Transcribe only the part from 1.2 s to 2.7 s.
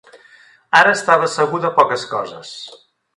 segur de poques coses.